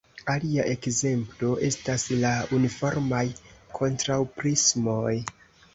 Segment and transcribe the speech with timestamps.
[0.35, 3.23] Alia ekzemplo estas la uniformaj
[3.79, 5.17] kontraŭprismoj.